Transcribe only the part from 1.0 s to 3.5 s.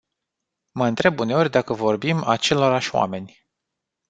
uneori dacă vorbim acelorași oameni.